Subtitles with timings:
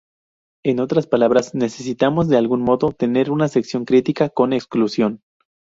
[0.65, 5.21] En otras palabras necesitamos de algún modo tener una sección crítica con exclusión.